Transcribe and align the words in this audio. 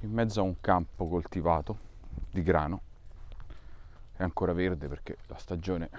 in 0.00 0.12
mezzo 0.12 0.40
a 0.40 0.44
un 0.44 0.60
campo 0.60 1.08
coltivato 1.08 1.78
di 2.30 2.42
grano. 2.42 2.80
È 4.12 4.22
ancora 4.22 4.52
verde 4.52 4.88
perché 4.88 5.18
la 5.26 5.36
stagione 5.36 5.90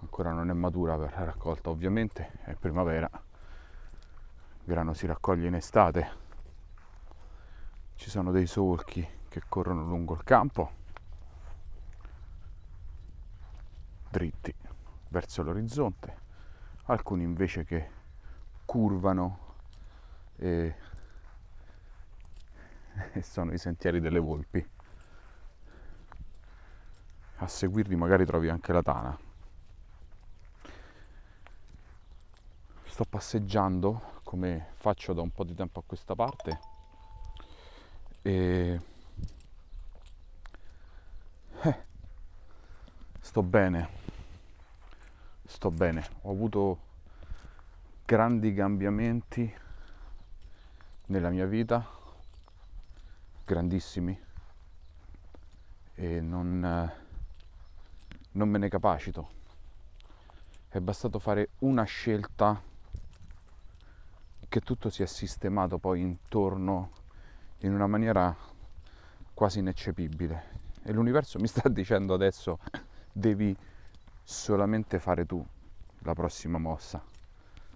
ancora 0.00 0.32
non 0.32 0.50
è 0.50 0.52
matura 0.52 0.96
per 0.98 1.12
la 1.16 1.24
raccolta, 1.24 1.70
ovviamente 1.70 2.32
è 2.44 2.54
primavera. 2.54 3.08
Il 3.12 4.64
grano 4.64 4.92
si 4.92 5.06
raccoglie 5.06 5.48
in 5.48 5.54
estate. 5.54 6.22
Ci 7.94 8.10
sono 8.10 8.30
dei 8.30 8.46
solchi 8.46 9.06
che 9.28 9.42
corrono 9.48 9.84
lungo 9.84 10.14
il 10.14 10.24
campo, 10.24 10.70
dritti 14.10 14.54
verso 15.08 15.42
l'orizzonte, 15.42 16.16
alcuni 16.84 17.22
invece 17.22 17.64
che 17.64 17.90
curvano 18.64 19.54
e, 20.36 20.74
sono 23.22 23.52
i 23.52 23.58
sentieri 23.58 24.00
delle 24.00 24.18
volpi. 24.18 24.66
A 27.36 27.46
seguirli 27.48 27.96
magari 27.96 28.24
trovi 28.24 28.48
anche 28.48 28.72
la 28.72 28.82
tana. 28.82 29.18
Sto 32.84 33.04
passeggiando 33.04 34.20
come 34.22 34.68
faccio 34.74 35.12
da 35.12 35.20
un 35.20 35.30
po' 35.30 35.44
di 35.44 35.54
tempo 35.54 35.80
a 35.80 35.82
questa 35.84 36.14
parte 36.14 36.72
e 38.26 38.80
eh, 41.62 41.84
sto 43.20 43.42
bene, 43.42 43.88
sto 45.44 45.70
bene. 45.70 46.08
Ho 46.22 46.30
avuto 46.30 46.78
grandi 48.06 48.54
cambiamenti 48.54 49.54
nella 51.06 51.28
mia 51.28 51.44
vita, 51.44 51.86
grandissimi, 53.44 54.18
e 55.94 56.20
non, 56.20 56.92
non 58.32 58.48
me 58.48 58.58
ne 58.58 58.68
capacito. 58.68 59.42
È 60.68 60.80
bastato 60.80 61.18
fare 61.18 61.50
una 61.60 61.84
scelta 61.84 62.60
che 64.48 64.60
tutto 64.60 64.90
si 64.90 65.02
è 65.02 65.06
sistemato 65.06 65.78
poi 65.78 66.00
intorno 66.00 66.90
in 67.58 67.72
una 67.72 67.86
maniera 67.86 68.34
quasi 69.32 69.60
ineccepibile. 69.60 70.62
E 70.82 70.92
l'universo 70.92 71.38
mi 71.38 71.46
sta 71.46 71.68
dicendo 71.70 72.14
adesso 72.14 72.58
devi 73.12 73.56
solamente 74.22 74.98
fare 74.98 75.26
tu 75.26 75.44
la 76.00 76.14
prossima 76.14 76.58
mossa. 76.58 77.02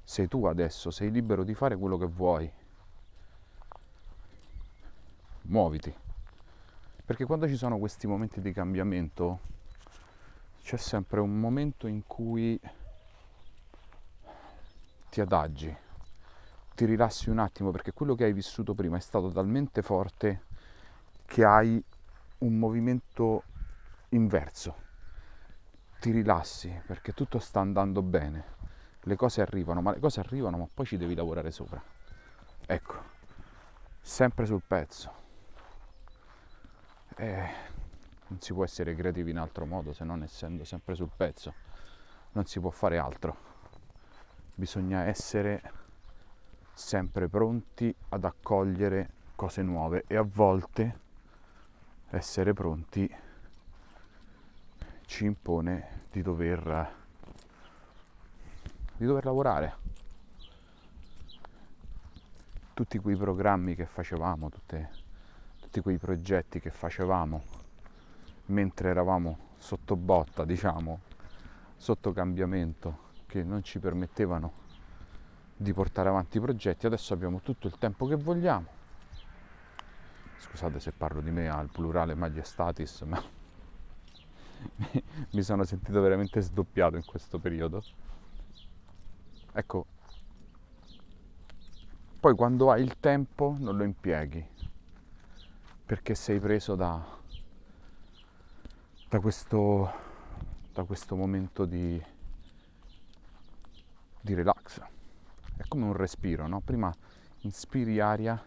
Sei 0.02 0.26
tu 0.26 0.46
adesso, 0.46 0.90
sei 0.90 1.10
libero 1.10 1.44
di 1.44 1.54
fare 1.54 1.76
quello 1.76 1.96
che 1.96 2.06
vuoi 2.06 2.50
muoviti. 5.48 5.94
Perché 7.04 7.24
quando 7.24 7.48
ci 7.48 7.56
sono 7.56 7.78
questi 7.78 8.06
momenti 8.06 8.40
di 8.40 8.52
cambiamento 8.52 9.40
c'è 10.62 10.76
sempre 10.76 11.20
un 11.20 11.38
momento 11.40 11.86
in 11.86 12.06
cui 12.06 12.60
ti 15.08 15.20
adagi, 15.20 15.74
ti 16.74 16.84
rilassi 16.84 17.30
un 17.30 17.38
attimo 17.38 17.70
perché 17.70 17.92
quello 17.92 18.14
che 18.14 18.24
hai 18.24 18.32
vissuto 18.32 18.74
prima 18.74 18.98
è 18.98 19.00
stato 19.00 19.30
talmente 19.30 19.80
forte 19.80 20.42
che 21.24 21.44
hai 21.44 21.82
un 22.38 22.58
movimento 22.58 23.44
inverso. 24.10 24.86
Ti 25.98 26.10
rilassi 26.10 26.82
perché 26.86 27.12
tutto 27.14 27.38
sta 27.38 27.60
andando 27.60 28.02
bene, 28.02 28.44
le 29.00 29.16
cose 29.16 29.40
arrivano, 29.40 29.80
ma 29.80 29.92
le 29.92 30.00
cose 30.00 30.20
arrivano, 30.20 30.58
ma 30.58 30.68
poi 30.72 30.84
ci 30.84 30.98
devi 30.98 31.14
lavorare 31.14 31.50
sopra. 31.50 31.82
Ecco, 32.66 33.02
sempre 34.02 34.44
sul 34.44 34.62
pezzo 34.64 35.27
eh, 37.18 37.48
non 38.28 38.40
si 38.40 38.52
può 38.52 38.64
essere 38.64 38.94
creativi 38.94 39.30
in 39.30 39.38
altro 39.38 39.66
modo 39.66 39.92
se 39.92 40.04
non 40.04 40.22
essendo 40.22 40.64
sempre 40.64 40.94
sul 40.94 41.10
pezzo, 41.14 41.52
non 42.32 42.46
si 42.46 42.60
può 42.60 42.70
fare 42.70 42.98
altro, 42.98 43.36
bisogna 44.54 45.04
essere 45.04 45.60
sempre 46.72 47.28
pronti 47.28 47.92
ad 48.10 48.24
accogliere 48.24 49.10
cose 49.34 49.62
nuove 49.62 50.04
e 50.06 50.16
a 50.16 50.22
volte 50.22 51.06
essere 52.10 52.52
pronti 52.52 53.12
ci 55.06 55.24
impone 55.24 56.06
di 56.12 56.22
dover, 56.22 56.94
di 58.96 59.06
dover 59.06 59.24
lavorare. 59.24 59.86
Tutti 62.74 62.98
quei 62.98 63.16
programmi 63.16 63.74
che 63.74 63.86
facevamo, 63.86 64.50
tutte 64.50 65.06
tutti 65.68 65.80
quei 65.82 65.98
progetti 65.98 66.60
che 66.60 66.70
facevamo 66.70 67.42
mentre 68.46 68.88
eravamo 68.88 69.50
sotto 69.58 69.96
botta, 69.96 70.46
diciamo, 70.46 71.00
sotto 71.76 72.12
cambiamento, 72.14 73.06
che 73.26 73.42
non 73.42 73.62
ci 73.62 73.78
permettevano 73.78 74.50
di 75.54 75.74
portare 75.74 76.08
avanti 76.08 76.38
i 76.38 76.40
progetti, 76.40 76.86
adesso 76.86 77.12
abbiamo 77.12 77.42
tutto 77.42 77.66
il 77.66 77.76
tempo 77.78 78.06
che 78.06 78.16
vogliamo. 78.16 78.66
Scusate 80.38 80.80
se 80.80 80.92
parlo 80.92 81.20
di 81.20 81.30
me 81.30 81.50
al 81.50 81.68
plurale 81.68 82.14
majestatis, 82.14 83.02
ma 83.02 83.22
mi 85.32 85.42
sono 85.42 85.64
sentito 85.64 86.00
veramente 86.00 86.40
sdoppiato 86.40 86.96
in 86.96 87.04
questo 87.04 87.38
periodo. 87.38 87.82
Ecco, 89.52 89.84
poi 92.18 92.34
quando 92.34 92.70
hai 92.70 92.82
il 92.82 92.98
tempo 92.98 93.54
non 93.58 93.76
lo 93.76 93.84
impieghi, 93.84 94.56
perché 95.88 96.14
sei 96.14 96.38
preso 96.38 96.74
da, 96.74 97.02
da, 99.08 99.20
questo, 99.20 99.90
da 100.70 100.84
questo 100.84 101.16
momento 101.16 101.64
di, 101.64 101.98
di 104.20 104.34
relax. 104.34 104.80
È 105.56 105.62
come 105.66 105.84
un 105.86 105.94
respiro, 105.94 106.46
no? 106.46 106.60
Prima 106.60 106.94
inspiri 107.40 108.00
aria 108.00 108.38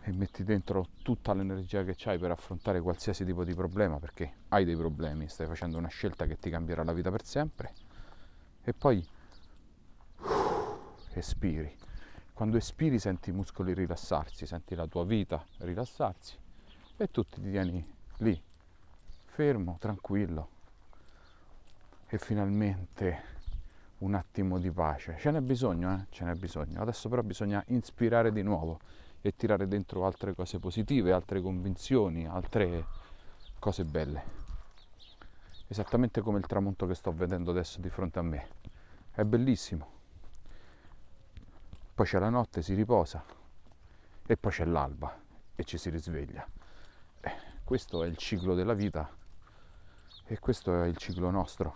e 0.00 0.12
metti 0.12 0.42
dentro 0.42 0.88
tutta 1.04 1.32
l'energia 1.34 1.84
che 1.84 1.94
hai 2.10 2.18
per 2.18 2.32
affrontare 2.32 2.80
qualsiasi 2.80 3.24
tipo 3.24 3.44
di 3.44 3.54
problema, 3.54 4.00
perché 4.00 4.32
hai 4.48 4.64
dei 4.64 4.76
problemi, 4.76 5.28
stai 5.28 5.46
facendo 5.46 5.78
una 5.78 5.86
scelta 5.86 6.26
che 6.26 6.36
ti 6.40 6.50
cambierà 6.50 6.82
la 6.82 6.92
vita 6.92 7.12
per 7.12 7.24
sempre, 7.24 7.72
e 8.64 8.74
poi 8.74 9.06
espiri 11.14 11.86
quando 12.38 12.56
espiri 12.56 13.00
senti 13.00 13.30
i 13.30 13.32
muscoli 13.32 13.74
rilassarsi, 13.74 14.46
senti 14.46 14.76
la 14.76 14.86
tua 14.86 15.04
vita 15.04 15.44
rilassarsi 15.56 16.36
e 16.96 17.10
tu 17.10 17.24
ti 17.24 17.40
tieni 17.40 17.84
lì, 18.18 18.40
fermo, 19.24 19.76
tranquillo 19.80 20.48
e 22.06 22.16
finalmente 22.18 23.22
un 23.98 24.14
attimo 24.14 24.60
di 24.60 24.70
pace. 24.70 25.16
Ce 25.18 25.32
n'è 25.32 25.40
bisogno, 25.40 25.92
eh? 25.92 26.06
Ce 26.10 26.24
n'è 26.24 26.34
bisogno. 26.34 26.80
Adesso 26.80 27.08
però 27.08 27.22
bisogna 27.22 27.60
ispirare 27.66 28.30
di 28.30 28.42
nuovo 28.42 28.78
e 29.20 29.34
tirare 29.34 29.66
dentro 29.66 30.06
altre 30.06 30.32
cose 30.32 30.60
positive, 30.60 31.10
altre 31.10 31.40
convinzioni, 31.40 32.24
altre 32.24 32.84
cose 33.58 33.82
belle. 33.82 34.22
Esattamente 35.66 36.20
come 36.20 36.38
il 36.38 36.46
tramonto 36.46 36.86
che 36.86 36.94
sto 36.94 37.10
vedendo 37.10 37.50
adesso 37.50 37.80
di 37.80 37.88
fronte 37.88 38.20
a 38.20 38.22
me. 38.22 38.46
È 39.10 39.24
bellissimo 39.24 39.97
poi 41.98 42.06
c'è 42.06 42.20
la 42.20 42.30
notte, 42.30 42.62
si 42.62 42.74
riposa 42.74 43.24
e 44.24 44.36
poi 44.36 44.52
c'è 44.52 44.64
l'alba 44.64 45.20
e 45.56 45.64
ci 45.64 45.78
si 45.78 45.90
risveglia. 45.90 46.46
Eh, 47.20 47.32
questo 47.64 48.04
è 48.04 48.06
il 48.06 48.16
ciclo 48.16 48.54
della 48.54 48.74
vita 48.74 49.10
e 50.24 50.38
questo 50.38 50.80
è 50.80 50.86
il 50.86 50.96
ciclo 50.96 51.28
nostro. 51.30 51.74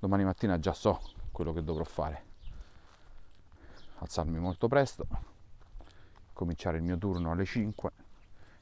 Domani 0.00 0.24
mattina 0.24 0.58
già 0.58 0.72
so 0.72 1.00
quello 1.30 1.52
che 1.52 1.62
dovrò 1.62 1.84
fare. 1.84 2.24
Alzarmi 3.98 4.40
molto 4.40 4.66
presto, 4.66 5.06
cominciare 6.32 6.78
il 6.78 6.82
mio 6.82 6.98
turno 6.98 7.30
alle 7.30 7.44
5, 7.44 7.90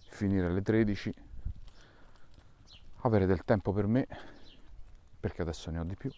finire 0.09 0.49
alle 0.49 0.61
13, 0.61 1.15
avere 2.97 3.25
del 3.25 3.45
tempo 3.45 3.73
per 3.73 3.87
me, 3.87 4.07
perché 5.19 5.41
adesso 5.41 5.71
ne 5.71 5.79
ho 5.79 5.85
di 5.85 5.97
più, 5.97 6.13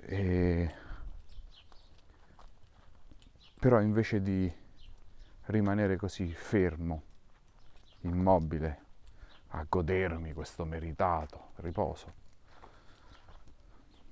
e 0.00 0.91
però 3.62 3.80
invece 3.80 4.20
di 4.20 4.52
rimanere 5.44 5.94
così 5.94 6.26
fermo, 6.34 7.02
immobile, 8.00 8.80
a 9.50 9.64
godermi 9.68 10.32
questo 10.32 10.64
meritato 10.64 11.50
riposo. 11.58 12.12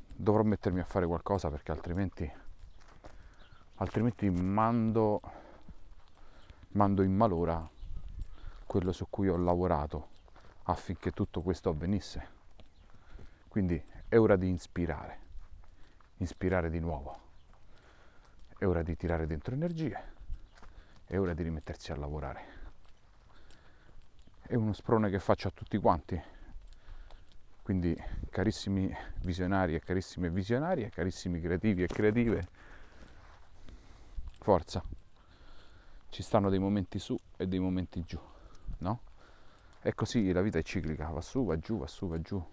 Dovrò 0.07 0.45
mettermi 0.45 0.79
a 0.79 0.85
fare 0.85 1.05
qualcosa 1.05 1.51
perché 1.51 1.73
altrimenti, 1.73 2.33
altrimenti 3.75 4.31
mando, 4.31 5.21
mando 6.69 7.03
in 7.03 7.17
malora 7.17 7.69
quello 8.67 8.93
su 8.93 9.09
cui 9.11 9.29
ho 9.29 9.37
lavorato 9.37 10.11
affinché 10.63 11.11
tutto 11.11 11.41
questo 11.41 11.71
avvenisse. 11.71 12.29
Quindi 13.49 13.83
è 14.07 14.17
ora 14.17 14.37
di 14.37 14.49
ispirare, 14.53 15.19
ispirare 16.19 16.71
di 16.71 16.79
nuovo, 16.79 17.30
è 18.61 18.67
ora 18.67 18.83
di 18.83 18.95
tirare 18.95 19.27
dentro 19.27 19.55
energie, 19.55 19.99
è 21.07 21.19
ora 21.19 21.33
di 21.33 21.43
rimettersi 21.43 21.93
a 21.93 21.97
lavorare 21.97 22.59
è 24.51 24.57
uno 24.57 24.73
sprone 24.73 25.11
che 25.11 25.21
faccio 25.21 25.47
a 25.47 25.53
tutti 25.55 25.79
quanti. 25.79 26.21
Quindi 27.63 27.97
carissimi 28.31 28.93
visionari 29.21 29.77
e 29.77 29.79
carissime 29.79 30.29
visionarie, 30.29 30.91
carissimi 30.91 31.41
creativi 31.41 31.85
e 31.85 31.87
creative, 31.87 32.49
forza. 34.41 34.83
Ci 36.09 36.23
stanno 36.25 36.51
dei 36.51 36.59
momenti 36.59 36.99
su 36.99 37.17
e 37.37 37.47
dei 37.47 37.61
momenti 37.61 38.03
giù, 38.03 38.19
no? 38.79 39.03
E 39.83 39.95
così 39.95 40.33
la 40.33 40.43
vita 40.43 40.59
è 40.59 40.65
ciclica, 40.65 41.07
va 41.11 41.21
su, 41.21 41.45
va 41.45 41.57
giù, 41.57 41.79
va 41.79 41.87
su, 41.87 42.09
va 42.09 42.21
giù. 42.21 42.45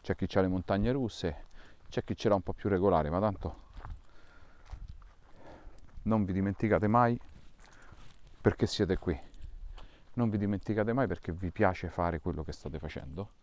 C'è 0.00 0.14
chi 0.16 0.26
ha 0.38 0.40
le 0.40 0.48
montagne 0.48 0.92
russe, 0.92 1.44
c'è 1.90 2.02
chi 2.04 2.16
ce 2.16 2.30
l'ha 2.30 2.36
un 2.36 2.42
po' 2.42 2.54
più 2.54 2.70
regolare, 2.70 3.10
ma 3.10 3.20
tanto 3.20 3.64
non 6.04 6.24
vi 6.24 6.32
dimenticate 6.32 6.86
mai 6.86 7.18
perché 8.40 8.66
siete 8.66 8.96
qui 8.96 9.18
non 10.14 10.30
vi 10.30 10.38
dimenticate 10.38 10.92
mai 10.92 11.06
perché 11.06 11.32
vi 11.32 11.50
piace 11.50 11.88
fare 11.88 12.20
quello 12.20 12.42
che 12.42 12.52
state 12.52 12.78
facendo 12.78 13.42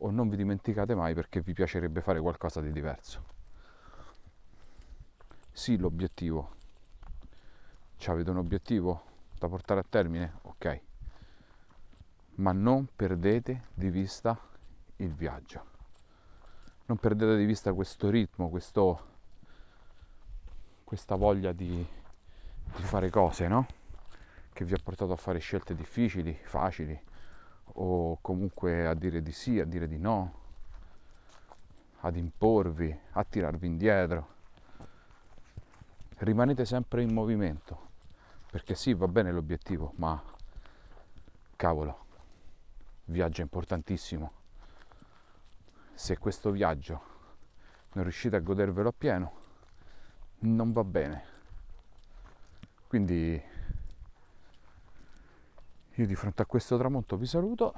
o 0.00 0.10
non 0.10 0.28
vi 0.28 0.36
dimenticate 0.36 0.94
mai 0.94 1.14
perché 1.14 1.40
vi 1.40 1.52
piacerebbe 1.52 2.00
fare 2.00 2.20
qualcosa 2.20 2.60
di 2.60 2.72
diverso. 2.72 3.32
Sì, 5.52 5.76
l'obiettivo. 5.76 6.52
Avete 8.06 8.28
un 8.28 8.36
obiettivo 8.36 9.02
da 9.38 9.48
portare 9.48 9.80
a 9.80 9.84
termine? 9.88 10.34
Ok. 10.42 10.80
Ma 12.36 12.52
non 12.52 12.86
perdete 12.94 13.68
di 13.72 13.88
vista 13.88 14.38
il 14.96 15.14
viaggio. 15.14 15.64
Non 16.84 16.98
perdete 16.98 17.38
di 17.38 17.46
vista 17.46 17.72
questo 17.72 18.10
ritmo, 18.10 18.50
questo, 18.50 19.13
questa 20.94 21.16
voglia 21.16 21.50
di, 21.50 21.84
di 22.76 22.82
fare 22.84 23.10
cose, 23.10 23.48
no? 23.48 23.66
che 24.52 24.64
vi 24.64 24.74
ha 24.74 24.78
portato 24.80 25.10
a 25.10 25.16
fare 25.16 25.40
scelte 25.40 25.74
difficili, 25.74 26.38
facili 26.44 26.96
o 27.76 28.18
comunque 28.20 28.86
a 28.86 28.94
dire 28.94 29.20
di 29.20 29.32
sì, 29.32 29.58
a 29.58 29.64
dire 29.64 29.88
di 29.88 29.98
no, 29.98 30.32
ad 32.02 32.14
imporvi, 32.14 32.96
a 33.10 33.24
tirarvi 33.24 33.66
indietro. 33.66 34.28
Rimanete 36.18 36.64
sempre 36.64 37.02
in 37.02 37.12
movimento, 37.12 37.88
perché 38.48 38.76
sì, 38.76 38.94
va 38.94 39.08
bene 39.08 39.32
l'obiettivo, 39.32 39.94
ma 39.96 40.22
cavolo, 41.56 42.04
viaggio 43.06 43.42
importantissimo. 43.42 44.30
Se 45.92 46.18
questo 46.18 46.52
viaggio 46.52 47.02
non 47.94 48.04
riuscite 48.04 48.36
a 48.36 48.40
godervelo 48.40 48.90
appieno, 48.90 49.42
non 50.44 50.72
va 50.72 50.84
bene. 50.84 51.32
Quindi 52.86 53.42
io 55.96 56.06
di 56.06 56.14
fronte 56.14 56.42
a 56.42 56.46
questo 56.46 56.76
tramonto 56.76 57.16
vi 57.16 57.26
saluto 57.26 57.72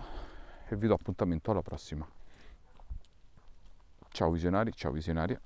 e 0.68 0.76
vi 0.76 0.86
do 0.86 0.94
appuntamento 0.94 1.50
alla 1.50 1.62
prossima. 1.62 2.06
Ciao 4.08 4.30
visionari, 4.30 4.72
ciao 4.72 4.92
visionarie. 4.92 5.40